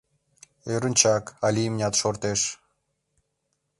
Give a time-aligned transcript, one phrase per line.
[0.75, 2.41] ӦРЫНЧАК, АЛЕ ИМНЯТ ШОРТЕШ